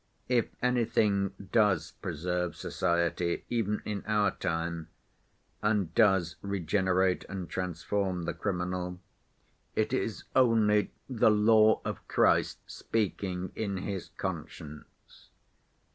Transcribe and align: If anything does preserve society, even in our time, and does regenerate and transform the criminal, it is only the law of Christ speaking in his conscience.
If 0.29 0.47
anything 0.63 1.35
does 1.51 1.91
preserve 1.91 2.55
society, 2.55 3.45
even 3.51 3.83
in 3.85 4.03
our 4.07 4.31
time, 4.31 4.87
and 5.61 5.93
does 5.93 6.37
regenerate 6.41 7.23
and 7.29 7.47
transform 7.47 8.23
the 8.23 8.33
criminal, 8.33 8.99
it 9.75 9.93
is 9.93 10.23
only 10.35 10.91
the 11.07 11.29
law 11.29 11.81
of 11.85 12.07
Christ 12.07 12.57
speaking 12.65 13.51
in 13.53 13.77
his 13.77 14.09
conscience. 14.17 15.29